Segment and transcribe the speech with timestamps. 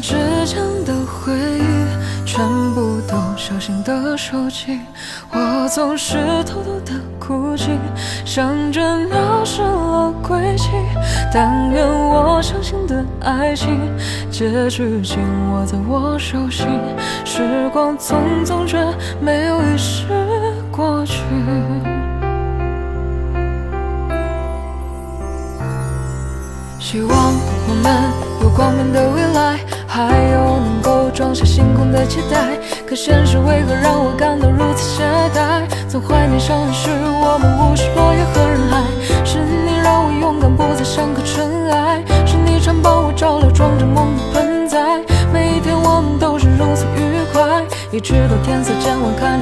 [0.00, 0.14] 之
[0.44, 2.44] 间的回忆，全
[2.74, 4.80] 部都小心的收起。
[5.30, 7.70] 我总是偷偷的哭泣，
[8.24, 10.70] 像着鸟失了归期。
[11.32, 13.78] 但愿我相信的爱情，
[14.30, 15.18] 结局紧
[15.50, 16.66] 握在我手心。
[17.24, 18.78] 时光匆匆，却
[19.20, 20.06] 没有遗失。
[32.12, 32.58] 期待。
[32.86, 35.64] 可现实为何让我感到如此懈怠？
[35.88, 36.90] 总怀念少年时
[37.24, 38.84] 我们无视落叶和人海。
[39.24, 42.04] 是你让我勇敢，不再像颗尘埃。
[42.26, 45.00] 是你常帮我照料装着梦的盆栽。
[45.32, 49.40] 每一天我们都是如此愉快，一直到天色渐晚，看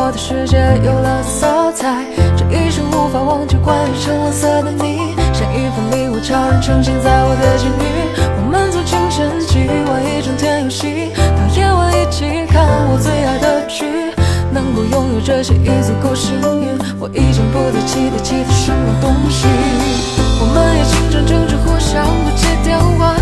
[0.00, 2.06] 我的世界有了色彩。
[2.34, 8.08] 这一生无法忘记关于橙黄色的你，像一份礼物悄然呈现在我的监狱。
[8.16, 13.84] 我们从清晨起，玩一整天游戏，到夜晚一起看我最爱的剧。
[14.50, 19.46] 能够拥有这些已足够幸运，我已经不再期待其他什么东西。
[20.40, 23.19] 我们也经常争执，互相不接电话，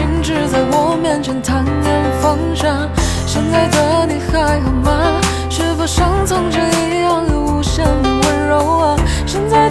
[0.00, 1.86] 停止在我面前坦论
[2.22, 2.88] 放下。
[3.26, 5.20] 现在的你还好吗？
[5.50, 8.96] 是否像从前一样有无限的温柔啊？
[9.26, 9.68] 现在